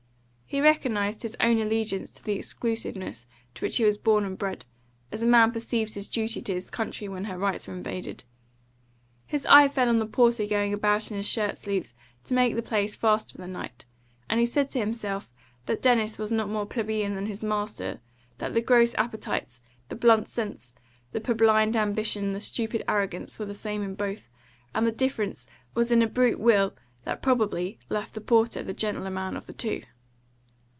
He 0.51 0.59
recognised 0.59 1.21
his 1.21 1.37
own 1.39 1.61
allegiance 1.61 2.11
to 2.11 2.21
the 2.21 2.33
exclusiveness 2.33 3.25
to 3.55 3.63
which 3.65 3.77
he 3.77 3.85
was 3.85 3.95
born 3.95 4.25
and 4.25 4.37
bred, 4.37 4.65
as 5.09 5.21
a 5.21 5.25
man 5.25 5.53
perceives 5.53 5.93
his 5.93 6.09
duty 6.09 6.41
to 6.41 6.53
his 6.53 6.69
country 6.69 7.07
when 7.07 7.23
her 7.23 7.37
rights 7.37 7.69
are 7.69 7.73
invaded. 7.73 8.25
His 9.25 9.45
eye 9.45 9.69
fell 9.69 9.87
on 9.87 9.99
the 9.99 10.05
porter 10.05 10.45
going 10.45 10.73
about 10.73 11.09
in 11.09 11.15
his 11.15 11.25
shirt 11.25 11.57
sleeves 11.57 11.93
to 12.25 12.33
make 12.33 12.55
the 12.57 12.61
place 12.61 12.97
fast 12.97 13.31
for 13.31 13.37
the 13.37 13.47
night, 13.47 13.85
and 14.29 14.41
he 14.41 14.45
said 14.45 14.69
to 14.71 14.79
himself 14.79 15.31
that 15.67 15.81
Dennis 15.81 16.17
was 16.17 16.33
not 16.33 16.49
more 16.49 16.65
plebeian 16.65 17.15
than 17.15 17.27
his 17.27 17.41
master; 17.41 18.01
that 18.39 18.53
the 18.53 18.59
gross 18.59 18.93
appetites, 18.95 19.61
the 19.87 19.95
blunt 19.95 20.27
sense, 20.27 20.75
the 21.13 21.21
purblind 21.21 21.77
ambition, 21.77 22.33
the 22.33 22.41
stupid 22.41 22.83
arrogance 22.89 23.39
were 23.39 23.45
the 23.45 23.55
same 23.55 23.81
in 23.83 23.95
both, 23.95 24.27
and 24.75 24.85
the 24.85 24.91
difference 24.91 25.47
was 25.75 25.93
in 25.93 26.01
a 26.01 26.07
brute 26.07 26.41
will 26.41 26.73
that 27.05 27.21
probably 27.21 27.79
left 27.87 28.15
the 28.15 28.19
porter 28.19 28.61
the 28.61 28.73
gentler 28.73 29.09
man 29.09 29.37
of 29.37 29.45
the 29.45 29.53
two. 29.53 29.83